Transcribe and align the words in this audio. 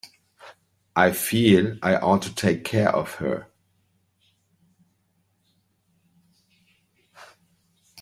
I 0.95 1.11
feel 1.11 1.77
I 1.83 1.95
ought 1.95 2.23
to 2.23 2.33
take 2.33 2.63
care 2.65 2.89
of 2.89 3.13
her. 3.17 3.51